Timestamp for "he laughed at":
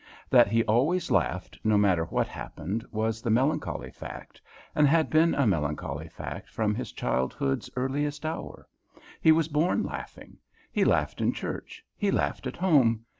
11.95-12.57